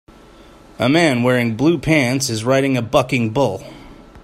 A 0.79 0.89
man 0.89 1.21
wearing 1.21 1.55
blue 1.55 1.77
pants 1.77 2.27
is 2.27 2.43
riding 2.43 2.75
a 2.75 2.81
bucking 2.81 3.33
bull. 3.33 3.63